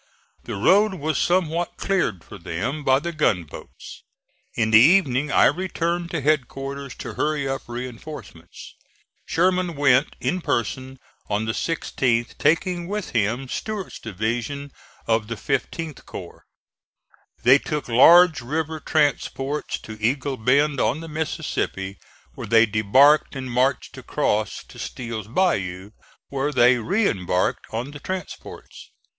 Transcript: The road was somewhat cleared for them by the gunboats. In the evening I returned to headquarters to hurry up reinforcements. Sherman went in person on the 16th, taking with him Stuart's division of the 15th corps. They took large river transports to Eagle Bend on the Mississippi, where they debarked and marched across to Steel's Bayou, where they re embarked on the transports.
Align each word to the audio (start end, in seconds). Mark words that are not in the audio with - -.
The 0.45 0.55
road 0.55 0.95
was 0.95 1.19
somewhat 1.19 1.77
cleared 1.77 2.23
for 2.23 2.39
them 2.39 2.83
by 2.83 2.97
the 2.97 3.11
gunboats. 3.11 4.01
In 4.55 4.71
the 4.71 4.79
evening 4.79 5.31
I 5.31 5.45
returned 5.45 6.09
to 6.09 6.21
headquarters 6.21 6.95
to 6.95 7.13
hurry 7.13 7.47
up 7.47 7.69
reinforcements. 7.69 8.73
Sherman 9.27 9.75
went 9.75 10.15
in 10.19 10.41
person 10.41 10.97
on 11.29 11.45
the 11.45 11.51
16th, 11.51 12.39
taking 12.39 12.87
with 12.87 13.11
him 13.11 13.47
Stuart's 13.47 13.99
division 13.99 14.71
of 15.05 15.27
the 15.27 15.35
15th 15.35 16.03
corps. 16.07 16.45
They 17.43 17.59
took 17.59 17.87
large 17.87 18.41
river 18.41 18.79
transports 18.79 19.77
to 19.81 20.01
Eagle 20.01 20.37
Bend 20.37 20.79
on 20.79 21.01
the 21.01 21.07
Mississippi, 21.09 21.99
where 22.33 22.47
they 22.47 22.65
debarked 22.65 23.35
and 23.35 23.51
marched 23.51 23.95
across 23.99 24.63
to 24.63 24.79
Steel's 24.79 25.27
Bayou, 25.27 25.91
where 26.29 26.51
they 26.51 26.79
re 26.79 27.07
embarked 27.07 27.71
on 27.71 27.91
the 27.91 27.99
transports. 27.99 28.89